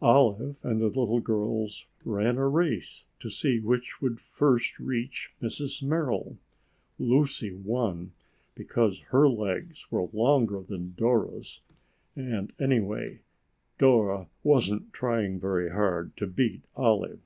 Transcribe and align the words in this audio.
Olive 0.00 0.60
and 0.64 0.80
the 0.80 0.86
little 0.86 1.18
girls 1.18 1.86
ran 2.04 2.36
a 2.38 2.46
race 2.48 3.04
to 3.18 3.28
see 3.28 3.58
which 3.58 4.00
would 4.00 4.20
first 4.20 4.78
reach 4.78 5.32
Mrs. 5.42 5.82
Merrill. 5.82 6.38
Lucy 7.00 7.52
won, 7.52 8.12
because 8.54 9.00
her 9.08 9.26
legs 9.26 9.90
were 9.90 10.06
longer 10.12 10.60
than 10.62 10.94
Dora's 10.96 11.62
and, 12.14 12.52
anyway, 12.60 13.22
Dora 13.76 14.28
wasn't 14.44 14.92
trying 14.92 15.40
very 15.40 15.72
hard 15.72 16.16
to 16.18 16.28
beat 16.28 16.62
Olive. 16.76 17.18